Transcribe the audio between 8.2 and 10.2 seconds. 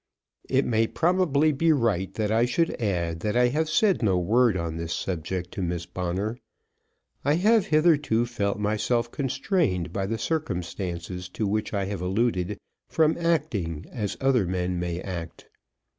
felt myself constrained by the